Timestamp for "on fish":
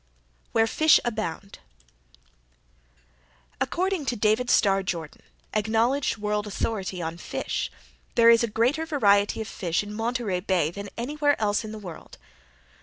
7.03-7.69